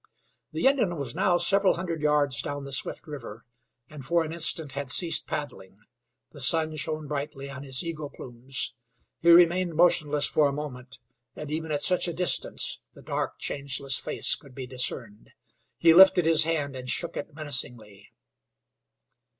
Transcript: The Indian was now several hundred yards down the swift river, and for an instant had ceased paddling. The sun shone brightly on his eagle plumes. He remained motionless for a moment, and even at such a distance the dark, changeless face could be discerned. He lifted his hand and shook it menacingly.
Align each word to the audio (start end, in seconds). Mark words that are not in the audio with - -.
The 0.51 0.65
Indian 0.65 0.97
was 0.97 1.13
now 1.13 1.37
several 1.37 1.75
hundred 1.75 2.01
yards 2.01 2.41
down 2.41 2.63
the 2.63 2.71
swift 2.71 3.05
river, 3.05 3.45
and 3.87 4.03
for 4.03 4.23
an 4.23 4.33
instant 4.33 4.71
had 4.71 4.89
ceased 4.89 5.27
paddling. 5.27 5.77
The 6.31 6.41
sun 6.41 6.75
shone 6.77 7.07
brightly 7.07 7.51
on 7.51 7.61
his 7.61 7.83
eagle 7.83 8.09
plumes. 8.09 8.73
He 9.19 9.29
remained 9.29 9.75
motionless 9.75 10.25
for 10.25 10.47
a 10.47 10.51
moment, 10.53 10.97
and 11.35 11.51
even 11.51 11.71
at 11.71 11.83
such 11.83 12.07
a 12.07 12.13
distance 12.13 12.79
the 12.95 13.03
dark, 13.03 13.37
changeless 13.37 13.99
face 13.99 14.33
could 14.33 14.55
be 14.55 14.65
discerned. 14.65 15.33
He 15.77 15.93
lifted 15.93 16.25
his 16.25 16.45
hand 16.45 16.75
and 16.75 16.89
shook 16.89 17.15
it 17.15 17.35
menacingly. 17.35 18.11